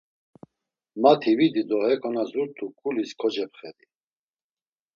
[1.01, 3.85] Mati vidi do heko na zurt̆u ǩulis kocepxedi.